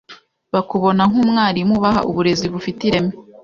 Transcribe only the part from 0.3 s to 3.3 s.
bakubona nk’umwarimu ubaha uburezi bufite ireme